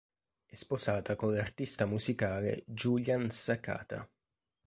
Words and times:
È 0.45 0.55
sposata 0.55 1.15
con 1.15 1.35
l'artista 1.35 1.85
musicale 1.85 2.63
Julian 2.65 3.29
Sakata. 3.29 4.09